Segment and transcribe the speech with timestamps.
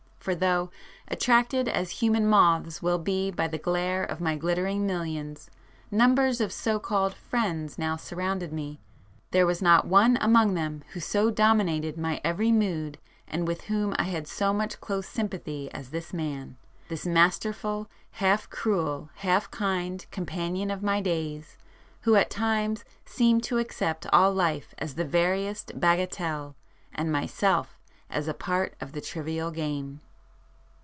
[0.21, 0.69] For though,
[1.07, 5.49] attracted as human moths will be by the glare of my glittering millions,
[5.89, 8.79] numbers of so called 'friends' now surrounded me,
[9.31, 13.47] there was not one among them who so dominated [p 84] my every mood and
[13.47, 19.49] with whom I had so much close sympathy as this man,—this masterful, half cruel, half
[19.49, 21.57] kind companion of my days,
[22.01, 26.53] who at times seemed to accept all life as the veriest bagatelle,
[26.93, 29.99] and myself as a part of the trivial game.